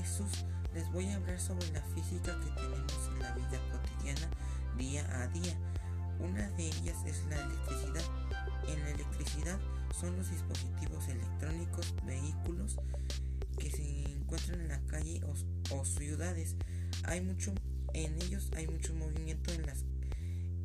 Jesús. 0.00 0.44
Les 0.74 0.90
voy 0.92 1.06
a 1.08 1.16
hablar 1.16 1.38
sobre 1.40 1.70
la 1.72 1.82
física 1.82 2.38
que 2.40 2.50
tenemos 2.52 3.10
en 3.12 3.18
la 3.20 3.34
vida 3.34 3.60
cotidiana 3.70 4.30
día 4.78 5.22
a 5.22 5.26
día. 5.28 5.54
Una 6.20 6.48
de 6.50 6.66
ellas 6.66 6.96
es 7.06 7.24
la 7.28 7.36
electricidad. 7.36 8.04
En 8.68 8.80
la 8.80 8.90
electricidad 8.90 9.58
son 9.98 10.16
los 10.16 10.30
dispositivos 10.30 11.08
electrónicos, 11.08 11.94
vehículos 12.06 12.76
que 13.58 13.70
se 13.70 14.04
encuentran 14.04 14.60
en 14.60 14.68
la 14.68 14.80
calle 14.86 15.20
o, 15.70 15.84
ciudades. 15.84 16.56
Hay 17.04 17.20
mucho 17.20 17.52
en 17.92 18.14
ellos 18.22 18.50
hay 18.56 18.68
mucho 18.68 18.94
movimiento 18.94 19.52
en 19.52 19.66
las 19.66 19.84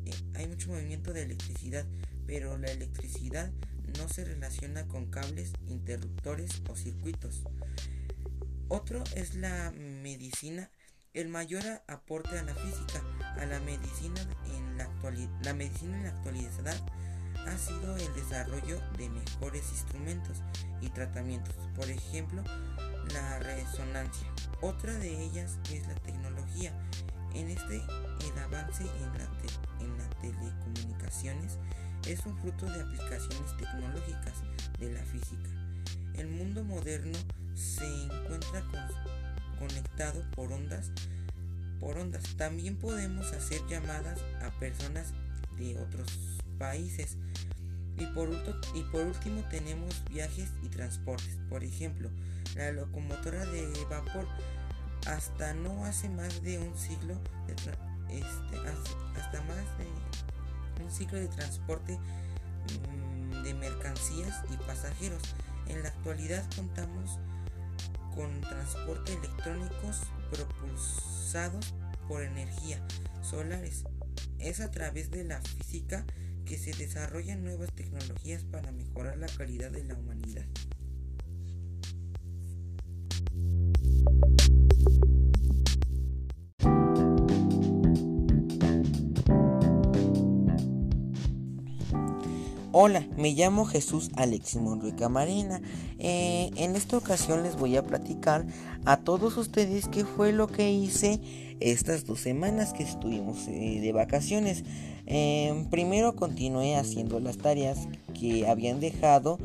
eh, 0.04 0.14
hay 0.34 0.46
mucho 0.46 0.70
movimiento 0.70 1.12
de 1.12 1.22
electricidad, 1.22 1.84
pero 2.26 2.56
la 2.56 2.68
electricidad 2.68 3.50
no 3.98 4.08
se 4.08 4.24
relaciona 4.24 4.86
con 4.86 5.06
cables, 5.06 5.52
interruptores 5.68 6.62
o 6.68 6.76
circuitos. 6.76 7.42
Otro 8.68 9.04
es 9.14 9.36
la 9.36 9.70
medicina, 9.70 10.70
el 11.14 11.28
mayor 11.28 11.62
aporte 11.86 12.36
a 12.36 12.42
la 12.42 12.54
física, 12.54 13.00
a 13.36 13.46
la 13.46 13.60
medicina 13.60 14.20
en 14.46 14.76
la 14.76 14.84
actualidad. 14.84 15.30
La 15.42 15.54
medicina 15.54 15.96
en 15.96 16.02
la 16.02 16.10
actualidad 16.10 16.76
ha 17.46 17.58
sido 17.58 17.96
el 17.96 18.12
desarrollo 18.14 18.80
de 18.98 19.08
mejores 19.08 19.70
instrumentos 19.70 20.42
y 20.80 20.88
tratamientos, 20.88 21.54
por 21.76 21.88
ejemplo, 21.88 22.42
la 23.12 23.38
resonancia. 23.38 24.26
Otra 24.60 24.94
de 24.94 25.22
ellas 25.22 25.58
es 25.72 25.86
la 25.86 25.94
tecnología. 25.94 26.72
En 27.34 27.50
este, 27.50 27.76
el 27.76 28.38
avance 28.42 28.82
en 28.82 29.18
la, 29.18 29.28
en 29.78 29.96
las 29.96 30.10
telecomunicaciones 30.20 31.58
es 32.08 32.26
un 32.26 32.36
fruto 32.38 32.66
de 32.66 32.82
aplicaciones 32.82 33.56
tecnológicas 33.58 34.42
de 34.80 34.92
la 34.92 35.04
física. 35.04 35.65
El 36.18 36.28
mundo 36.28 36.64
moderno 36.64 37.18
se 37.54 37.84
encuentra 38.04 38.64
conectado 39.58 40.22
por 40.34 40.52
ondas 40.52 40.90
por 41.80 41.98
ondas. 41.98 42.22
También 42.36 42.76
podemos 42.76 43.32
hacer 43.32 43.60
llamadas 43.68 44.20
a 44.42 44.50
personas 44.58 45.12
de 45.58 45.78
otros 45.78 46.08
países. 46.58 47.16
Y 47.98 48.04
por, 48.06 48.28
y 48.74 48.82
por 48.84 49.06
último 49.06 49.42
tenemos 49.48 50.04
viajes 50.10 50.50
y 50.62 50.68
transportes. 50.68 51.38
Por 51.48 51.64
ejemplo, 51.64 52.10
la 52.54 52.72
locomotora 52.72 53.44
de 53.46 53.72
vapor 53.88 54.26
hasta 55.06 55.54
no 55.54 55.84
hace 55.84 56.08
más 56.08 56.42
de 56.42 56.58
un 56.58 56.76
siglo 56.76 57.14
este, 57.48 58.58
hasta 59.16 59.40
más 59.42 59.78
de 59.78 60.82
un 60.84 60.90
ciclo 60.90 61.18
de 61.18 61.28
transporte 61.28 61.98
mm, 61.98 63.42
de 63.42 63.54
mercancías 63.54 64.42
y 64.52 64.56
pasajeros. 64.66 65.22
En 65.68 65.82
la 65.82 65.88
actualidad 65.88 66.44
contamos 66.54 67.18
con 68.14 68.40
transporte 68.40 69.12
electrónicos 69.12 70.02
propulsados 70.30 71.74
por 72.08 72.22
energía 72.22 72.80
solares. 73.22 73.84
Es 74.38 74.60
a 74.60 74.70
través 74.70 75.10
de 75.10 75.24
la 75.24 75.40
física 75.40 76.04
que 76.44 76.56
se 76.56 76.72
desarrollan 76.72 77.42
nuevas 77.42 77.72
tecnologías 77.74 78.44
para 78.44 78.70
mejorar 78.72 79.18
la 79.18 79.26
calidad 79.26 79.70
de 79.70 79.84
la 79.84 79.94
humanidad. 79.94 80.46
Hola, 92.78 93.06
me 93.16 93.32
llamo 93.32 93.64
Jesús 93.64 94.10
Alexis 94.16 94.60
Monroy 94.60 94.92
Camarena. 94.92 95.62
Eh, 95.98 96.50
en 96.56 96.76
esta 96.76 96.98
ocasión 96.98 97.42
les 97.42 97.56
voy 97.56 97.74
a 97.74 97.82
platicar 97.82 98.44
a 98.84 98.98
todos 98.98 99.38
ustedes 99.38 99.88
qué 99.88 100.04
fue 100.04 100.34
lo 100.34 100.46
que 100.46 100.70
hice 100.70 101.18
estas 101.60 102.04
dos 102.04 102.20
semanas 102.20 102.74
que 102.74 102.82
estuvimos 102.82 103.48
eh, 103.48 103.80
de 103.80 103.92
vacaciones. 103.92 104.62
Eh, 105.06 105.66
primero 105.70 106.16
continué 106.16 106.76
haciendo 106.76 107.18
las 107.18 107.38
tareas 107.38 107.88
que 108.12 108.46
habían 108.46 108.78
dejado 108.78 109.38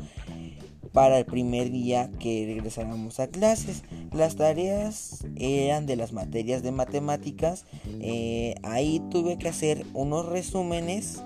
para 0.92 1.18
el 1.18 1.24
primer 1.24 1.70
día 1.70 2.10
que 2.20 2.44
regresáramos 2.44 3.18
a 3.18 3.28
clases. 3.28 3.82
Las 4.12 4.36
tareas 4.36 5.24
eran 5.36 5.86
de 5.86 5.96
las 5.96 6.12
materias 6.12 6.62
de 6.62 6.72
matemáticas. 6.72 7.64
ahí 8.62 9.00
tuve 9.10 9.38
que 9.38 9.48
hacer 9.48 9.86
unos 9.94 10.26
resúmenes 10.26 11.22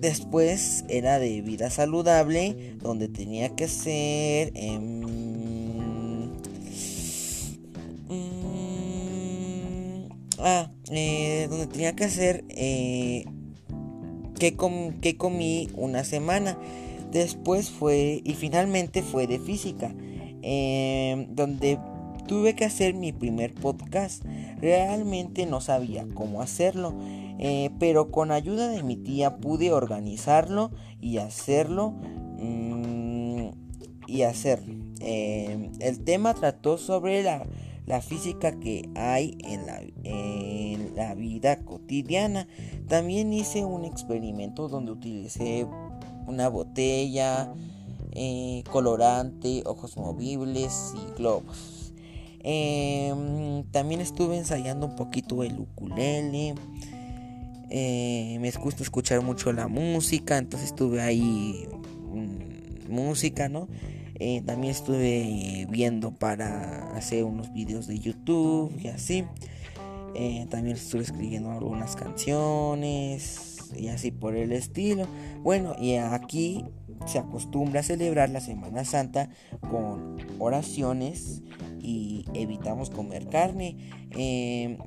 Después 0.00 0.86
era 0.88 1.18
de 1.18 1.42
vida 1.42 1.68
saludable, 1.68 2.74
donde 2.78 3.08
tenía 3.08 3.54
que 3.54 3.68
ser... 3.68 4.54
Mm, 4.54 6.30
ah, 10.38 10.70
eh, 10.90 11.46
donde 11.50 11.66
tenía 11.66 11.94
que 11.94 12.04
hacer... 12.04 12.44
Eh, 12.48 13.26
que 14.38 14.56
comí 14.56 15.68
una 15.74 16.02
semana. 16.04 16.56
Después 17.12 17.68
fue... 17.68 18.22
Y 18.24 18.32
finalmente 18.32 19.02
fue 19.02 19.26
de 19.26 19.38
física. 19.38 19.94
Em, 20.42 21.34
donde 21.34 21.78
tuve 22.30 22.54
que 22.54 22.64
hacer 22.64 22.94
mi 22.94 23.10
primer 23.10 23.52
podcast. 23.52 24.24
Realmente 24.60 25.46
no 25.46 25.60
sabía 25.60 26.06
cómo 26.14 26.42
hacerlo. 26.42 26.94
Eh, 27.40 27.70
pero 27.80 28.12
con 28.12 28.30
ayuda 28.30 28.68
de 28.68 28.84
mi 28.84 28.94
tía 28.94 29.38
pude 29.38 29.72
organizarlo 29.72 30.70
y 31.00 31.18
hacerlo. 31.18 31.90
Mm, 32.38 33.48
y 34.06 34.22
hacerlo. 34.22 34.76
Eh, 35.00 35.72
el 35.80 36.04
tema 36.04 36.32
trató 36.34 36.78
sobre 36.78 37.24
la, 37.24 37.44
física 38.00 38.52
que 38.60 38.88
hay 38.94 39.36
en 39.40 39.66
la, 39.66 39.80
en 40.04 40.94
la, 40.94 41.16
vida 41.16 41.64
cotidiana. 41.64 42.46
También 42.86 43.32
hice 43.32 43.64
un 43.64 43.84
experimento 43.84 44.68
donde 44.68 44.92
utilicé 44.92 45.66
una 46.28 46.48
botella, 46.48 47.52
eh, 48.12 48.62
colorante, 48.70 49.64
ojos 49.66 49.96
movibles 49.96 50.94
y 50.94 51.18
globos. 51.18 51.79
También 52.42 54.00
estuve 54.00 54.38
ensayando 54.38 54.86
un 54.86 54.96
poquito 54.96 55.42
el 55.42 55.58
ukulele. 55.58 56.54
Eh, 57.70 58.36
me 58.40 58.50
gusta 58.50 58.82
escuchar 58.82 59.22
mucho 59.22 59.52
la 59.52 59.68
música, 59.68 60.38
entonces 60.38 60.70
estuve 60.70 61.00
ahí 61.00 61.68
mm, 62.12 62.92
música, 62.92 63.48
¿no? 63.48 63.68
Eh, 64.16 64.42
también 64.44 64.72
estuve 64.72 65.66
viendo 65.70 66.10
para 66.10 66.94
hacer 66.96 67.24
unos 67.24 67.52
videos 67.52 67.86
de 67.86 67.98
YouTube 67.98 68.72
y 68.82 68.88
así. 68.88 69.24
Eh, 70.16 70.46
también 70.50 70.76
estuve 70.76 71.02
escribiendo 71.02 71.52
algunas 71.52 71.94
canciones 71.94 73.70
y 73.76 73.86
así 73.86 74.10
por 74.10 74.34
el 74.34 74.50
estilo. 74.50 75.06
Bueno, 75.42 75.76
y 75.80 75.94
aquí 75.94 76.64
se 77.06 77.18
acostumbra 77.18 77.80
a 77.80 77.82
celebrar 77.84 78.30
la 78.30 78.40
Semana 78.40 78.84
Santa 78.84 79.30
con 79.70 80.18
oraciones 80.40 81.42
y 81.82 82.24
evitamos 82.34 82.90
comer 82.90 83.28
carne. 83.28 83.76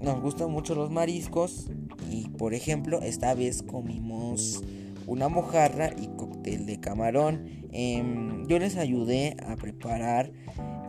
nos 0.02 0.22
gustan 0.22 0.52
mucho 0.52 0.76
los 0.76 0.92
mariscos 0.92 1.68
y 2.10 2.30
por 2.30 2.54
ejemplo, 2.54 3.02
esta 3.02 3.34
vez 3.34 3.64
comimos 3.64 4.64
una 5.08 5.30
mojarra 5.30 5.92
y 5.98 6.08
cóctel 6.16 6.66
de 6.66 6.80
camarón. 6.80 7.46
Em, 7.72 8.48
yo 8.48 8.60
les 8.60 8.78
ayudé 8.78 9.36
a 9.46 9.56
preparar 9.56 10.32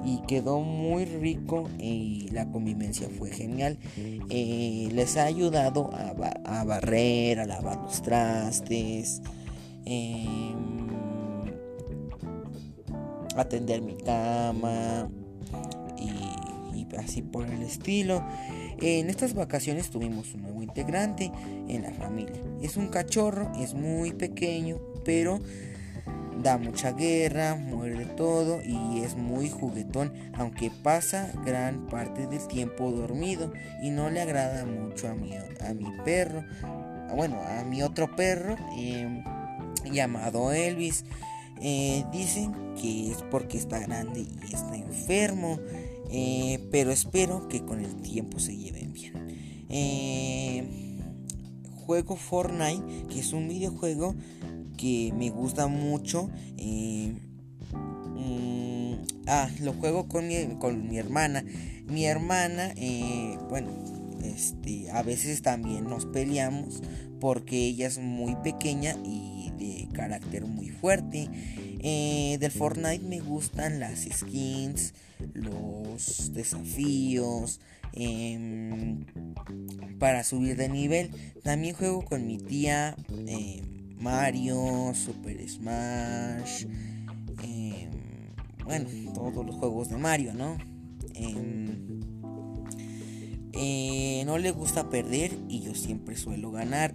y 0.04 0.19
quedó 0.26 0.60
muy 0.60 1.06
rico 1.06 1.69
y 1.78 2.28
la 2.31 2.50
convivencia 2.50 3.09
fue 3.09 3.31
genial. 3.31 3.78
Eh, 3.97 4.88
les 4.92 5.16
ha 5.16 5.25
ayudado 5.25 5.91
a, 5.94 6.65
barrer, 6.65 7.41
a 7.41 7.47
lavar 7.47 7.81
los 7.82 8.03
trastes, 8.03 9.22
em, 9.86 10.54
atender 13.36 13.83
mi 13.83 13.97
cama 13.97 15.09
y, 16.04 16.86
así 16.98 17.22
por 17.22 17.47
el 17.47 17.62
estilo. 17.62 18.24
En 18.80 19.10
estas 19.10 19.34
vacaciones 19.34 19.91
tuvimos 19.91 20.34
un 20.34 20.42
nuevo 20.42 20.62
integrante 20.62 21.33
en 21.68 21.83
la 21.83 21.92
familia. 21.92 22.41
Es 22.62 22.77
un 22.77 22.89
cachorro, 22.89 23.51
es 23.59 23.74
muy 23.74 24.12
pequeño, 24.12 24.78
pero 25.04 25.41
da 26.42 26.59
mucha 26.59 26.92
guerra, 26.92 27.54
muerde 27.54 28.04
todo 28.04 28.60
y 28.62 29.01
es 29.01 29.16
muy 29.16 29.48
juguetón, 29.48 30.12
aunque 30.34 30.71
pasa 30.71 31.33
gran 31.45 31.86
parte 31.86 32.27
del 32.27 32.47
tiempo 32.47 32.91
dormido 32.91 33.53
y 33.83 33.91
no 33.91 34.10
le 34.10 34.21
agrada 34.21 34.66
mucho 34.66 35.09
a 35.09 35.15
mi, 35.15 35.34
a 35.34 35.74
mi 35.74 35.91
perro, 36.04 36.45
bueno, 37.15 37.41
a 37.41 37.65
mi 37.65 37.83
otro 37.83 38.15
perro 38.15 38.56
em, 38.77 39.22
llamado 39.91 40.53
Elvis. 40.53 41.04
Eh, 41.60 42.04
dicen 42.12 42.53
que 42.74 43.12
es 43.12 43.22
porque 43.30 43.56
está 43.56 43.78
grande 43.78 44.21
y 44.21 44.54
está 44.54 44.74
enfermo. 44.74 45.59
Eh, 46.16 46.69
pero 46.71 46.93
espero 46.93 47.49
que 47.49 47.65
con 47.65 47.84
el 47.84 47.97
tiempo 47.97 48.39
se 48.39 48.57
lleven 48.57 48.93
bien. 48.93 49.66
Eh, 49.69 51.01
juego 51.72 52.15
Fortnite, 52.15 53.09
que 53.09 53.19
es 53.19 53.33
un 53.33 53.49
videojuego 53.49 54.15
que 54.77 55.13
me 55.16 55.31
gusta 55.31 55.66
mucho. 55.66 56.31
Eh, 56.57 57.15
mm, 58.15 58.95
ah, 59.27 59.51
lo 59.61 59.72
juego 59.72 60.07
con 60.07 60.28
mi, 60.28 60.37
con 60.61 60.89
mi 60.89 60.99
hermana. 60.99 61.45
Mi 61.89 62.05
hermana, 62.05 62.72
bueno, 63.49 63.71
este, 64.24 64.91
a 64.91 65.03
veces 65.03 65.42
también 65.42 65.84
nos 65.84 66.06
peleamos 66.06 66.82
porque 67.21 67.56
ella 67.56 67.86
es 67.86 67.98
muy 67.98 68.34
pequeña 68.36 68.97
y 69.04 69.50
de 69.59 69.88
carácter 69.92 70.47
muy 70.47 70.71
fuerte. 70.71 71.28
Eh, 71.80 72.38
del 72.41 72.50
Fortnite 72.50 73.04
me 73.04 73.21
gustan 73.21 73.80
las 73.80 74.09
skins, 74.10 74.94
los 75.34 76.32
desafíos, 76.32 77.60
em, 77.92 79.04
para 79.98 80.24
subir 80.24 80.56
de 80.56 80.68
nivel. 80.68 81.10
También 81.42 81.74
juego 81.74 82.04
con 82.04 82.27
mi 82.27 82.38
tía 82.38 82.97
em, 83.27 83.97
Mario, 83.98 84.92
Super 84.94 85.48
Smash, 85.48 86.66
em, 87.42 87.91
bueno, 88.65 88.88
todos 89.15 89.44
los 89.44 89.56
juegos 89.56 89.88
de 89.91 89.97
Mario, 89.98 90.34
¿no? 90.34 90.56
Eh, 93.56 94.22
no 94.27 94.39
le 94.39 94.51
gusta 94.51 94.91
perder 94.91 95.33
y 95.48 95.60
yo 95.60 95.74
siempre 95.74 96.16
suelo 96.16 96.51
ganar 96.51 96.95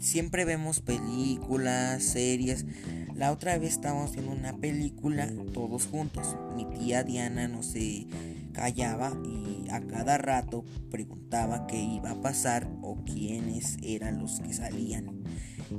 siempre 0.00 0.44
vemos 0.44 0.80
películas, 0.80 2.02
series. 2.02 2.66
La 3.14 3.30
otra 3.32 3.58
vez 3.58 3.74
estábamos 3.74 4.12
viendo 4.12 4.32
una 4.32 4.56
película 4.56 5.28
todos 5.52 5.86
juntos. 5.86 6.36
Mi 6.56 6.64
tía 6.64 7.04
Diana 7.04 7.48
no 7.48 7.62
se 7.62 8.06
callaba 8.52 9.12
y 9.24 9.68
a 9.70 9.80
cada 9.86 10.18
rato 10.18 10.64
preguntaba 10.90 11.66
qué 11.66 11.80
iba 11.80 12.10
a 12.10 12.20
pasar 12.20 12.68
o 12.82 13.04
quiénes 13.04 13.76
eran 13.82 14.18
los 14.18 14.40
que 14.40 14.52
salían. 14.52 15.22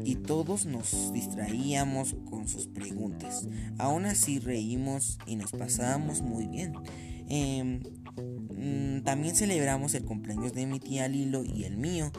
Y 0.05 0.15
todos 0.15 0.65
nos 0.65 1.11
distraíamos 1.11 2.15
con 2.29 2.47
sus 2.47 2.67
preguntas. 2.67 3.47
Aún 3.77 4.05
así 4.05 4.39
reímos 4.39 5.17
y 5.25 5.35
nos 5.35 5.51
pasábamos 5.51 6.21
muy 6.21 6.47
bien. 6.47 6.73
Em, 7.27 7.81
también 9.03 9.35
celebramos 9.35 9.93
el 9.95 10.05
cumpleaños 10.05 10.53
de 10.53 10.65
mi 10.65 10.79
tía 10.79 11.07
Lilo 11.07 11.43
y 11.43 11.63
el 11.63 11.77
mío 11.77 12.11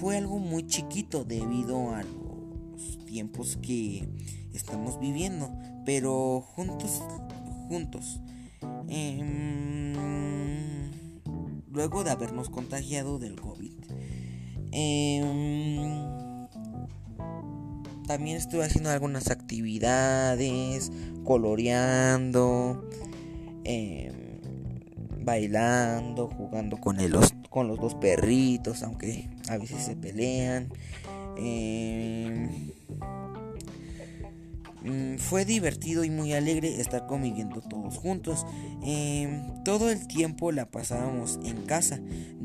fue 0.00 0.16
algo 0.16 0.38
muy 0.38 0.66
chiquito 0.66 1.24
debido 1.24 1.94
a 1.94 2.02
los 2.02 3.04
tiempos 3.06 3.58
que 3.62 4.08
estamos 4.52 4.98
viviendo, 5.00 5.52
pero 5.84 6.40
juntos, 6.40 7.02
juntos. 7.68 8.20
Em, 8.88 9.94
luego 11.70 12.04
de 12.04 12.10
habernos 12.10 12.50
contagiado 12.50 13.18
del 13.18 13.40
COVID. 13.40 13.74
Em, 14.72 16.46
también 18.06 18.36
estuve 18.36 18.64
haciendo 18.64 18.90
algunas 18.90 19.30
actividades, 19.30 20.92
coloreando. 21.24 22.88
Em, 23.64 24.35
bailando, 25.26 26.28
jugando 26.28 26.78
con, 26.78 26.96
los, 27.10 27.34
con 27.50 27.66
los 27.66 27.78
dos 27.78 27.96
perritos, 27.96 28.82
aunque 28.84 29.28
a 29.50 29.58
veces 29.58 29.82
se 29.82 29.96
pelean. 29.96 30.68
Em, 31.36 32.70
mm, 34.84 35.18
fue 35.18 35.44
divertido 35.44 36.04
y 36.04 36.10
muy 36.10 36.32
alegre 36.32 36.80
estar 36.80 37.06
conviviendo 37.06 37.60
todos 37.60 37.98
juntos. 37.98 38.46
Em, 38.84 39.64
todo 39.64 39.90
el 39.90 40.06
tiempo 40.06 40.52
la 40.52 40.70
pasábamos 40.70 41.40
en 41.44 41.66
casa, 41.66 42.00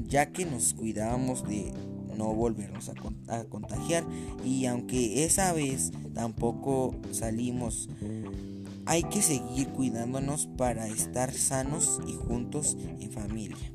ya 0.07 0.31
que 0.31 0.45
nos 0.45 0.73
cuidábamos 0.73 1.47
de 1.47 1.71
no 2.17 2.33
volvernos 2.33 2.89
a, 3.29 3.43
contagiar. 3.45 4.03
Y 4.43 4.65
aunque 4.65 5.23
esa 5.23 5.53
vez 5.53 5.91
tampoco 6.15 6.95
salimos 7.11 7.89
hay 8.85 9.03
que 9.03 9.21
seguir 9.21 9.69
cuidándonos 9.69 10.47
para 10.57 10.87
estar 10.87 11.31
sanos 11.31 11.99
y 12.07 12.13
juntos 12.13 12.77
en 12.99 13.11
familia. 13.11 13.73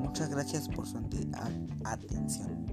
Muchas 0.00 0.30
gracias 0.30 0.68
por 0.68 0.86
su 0.86 0.98
atención. 1.84 2.66